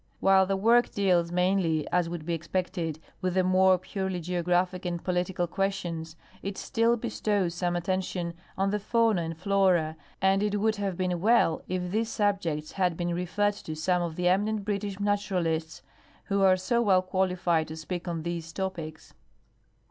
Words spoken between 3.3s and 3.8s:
the more